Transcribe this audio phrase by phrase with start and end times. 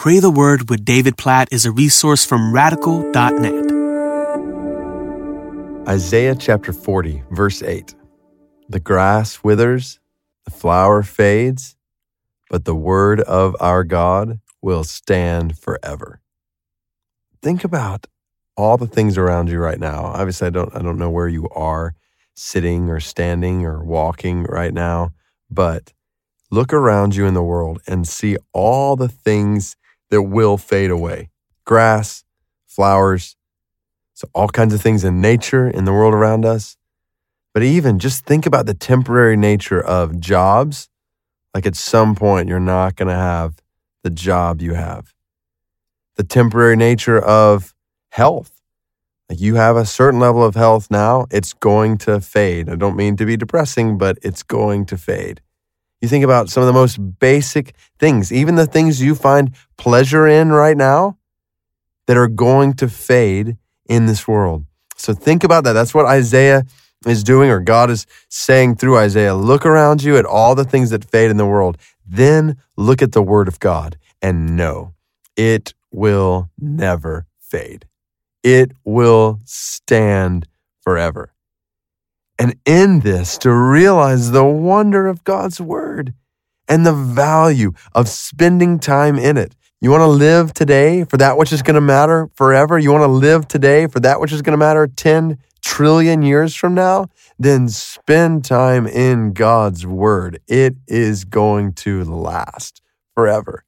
[0.00, 3.52] Pray the Word with David Platt is a resource from radical.net.
[5.86, 7.94] Isaiah chapter 40, verse 8.
[8.70, 10.00] The grass withers,
[10.46, 11.76] the flower fades,
[12.48, 16.22] but the word of our God will stand forever.
[17.42, 18.06] Think about
[18.56, 20.04] all the things around you right now.
[20.04, 21.94] Obviously, I don't I don't know where you are
[22.34, 25.12] sitting or standing or walking right now,
[25.50, 25.92] but
[26.50, 29.76] look around you in the world and see all the things
[30.10, 31.30] that will fade away
[31.64, 32.24] grass,
[32.66, 33.36] flowers,
[34.14, 36.76] so all kinds of things in nature, in the world around us.
[37.54, 40.88] But even just think about the temporary nature of jobs.
[41.54, 43.62] Like at some point, you're not going to have
[44.02, 45.14] the job you have.
[46.16, 47.74] The temporary nature of
[48.10, 48.60] health.
[49.28, 52.68] Like you have a certain level of health now, it's going to fade.
[52.68, 55.40] I don't mean to be depressing, but it's going to fade.
[56.00, 60.26] You think about some of the most basic things, even the things you find pleasure
[60.26, 61.18] in right now
[62.06, 64.64] that are going to fade in this world.
[64.96, 65.74] So think about that.
[65.74, 66.64] That's what Isaiah
[67.06, 69.34] is doing, or God is saying through Isaiah.
[69.34, 71.78] Look around you at all the things that fade in the world.
[72.06, 74.94] Then look at the word of God and know
[75.36, 77.86] it will never fade.
[78.42, 80.46] It will stand
[80.82, 81.32] forever.
[82.40, 86.14] And in this, to realize the wonder of God's word
[86.66, 89.54] and the value of spending time in it.
[89.82, 92.78] You want to live today for that which is going to matter forever?
[92.78, 96.54] You want to live today for that which is going to matter 10 trillion years
[96.54, 97.08] from now?
[97.38, 100.40] Then spend time in God's word.
[100.48, 102.80] It is going to last
[103.14, 103.64] forever.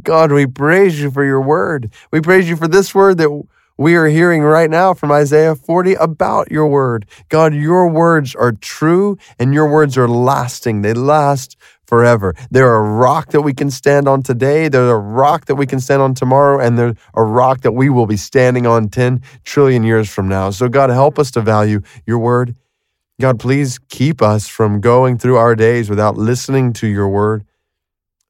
[0.00, 1.92] God, we praise you for your word.
[2.12, 3.42] We praise you for this word that
[3.78, 7.06] we are hearing right now from Isaiah 40 about your word.
[7.28, 10.82] God, your words are true and your words are lasting.
[10.82, 12.34] They last forever.
[12.50, 14.68] They're a rock that we can stand on today.
[14.68, 16.60] They're a rock that we can stand on tomorrow.
[16.60, 20.50] And they're a rock that we will be standing on 10 trillion years from now.
[20.50, 22.56] So, God, help us to value your word.
[23.20, 27.44] God, please keep us from going through our days without listening to your word,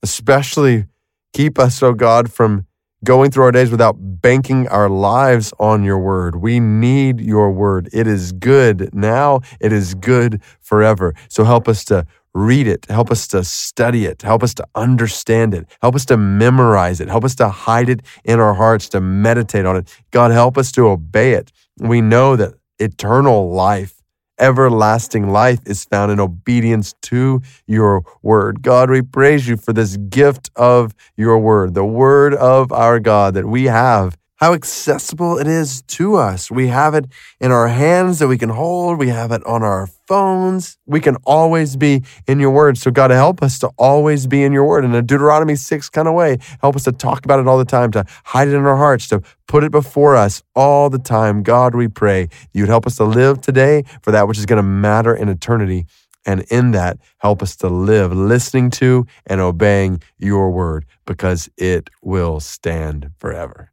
[0.03, 0.87] especially
[1.33, 2.67] keep us, oh God, from
[3.05, 6.37] going through our days without banking our lives on your word.
[6.37, 7.89] We need your word.
[7.93, 11.15] It is good now, it is good forever.
[11.29, 15.55] So help us to read it, help us to study it, help us to understand
[15.55, 19.01] it, help us to memorize it, help us to hide it in our hearts, to
[19.01, 20.03] meditate on it.
[20.11, 21.53] God, help us to obey it.
[21.79, 23.98] We know that eternal life
[24.39, 28.63] everlasting life is found in obedience to your word.
[28.63, 33.35] God, we praise you for this gift of your word, the word of our God
[33.35, 36.51] that we have how accessible it is to us.
[36.51, 37.07] We have it
[37.41, 38.99] in our hands that we can hold.
[38.99, 40.79] We have it on our phones.
[40.87, 42.79] We can always be in your word.
[42.79, 46.07] So God, help us to always be in your word in a Deuteronomy 6 kind
[46.07, 46.39] of way.
[46.61, 49.09] Help us to talk about it all the time, to hide it in our hearts,
[49.09, 51.43] to put it before us all the time.
[51.43, 54.63] God, we pray you'd help us to live today for that which is going to
[54.63, 55.87] matter in eternity.
[56.25, 61.91] And in that, help us to live listening to and obeying your word because it
[62.03, 63.73] will stand forever.